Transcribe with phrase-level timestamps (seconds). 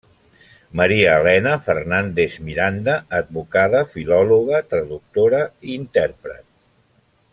[0.79, 6.45] Maria Elena Fernández-Miranda, advocada, filòloga, traductora i intèrpret.